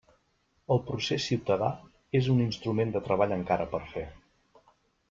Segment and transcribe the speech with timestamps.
[0.75, 1.67] El procés ciutadà
[2.23, 4.07] és un instrument de treball encara per fer.